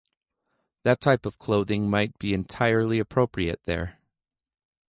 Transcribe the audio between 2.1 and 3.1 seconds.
be entirely